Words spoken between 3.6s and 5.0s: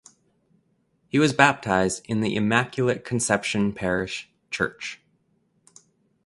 parish church.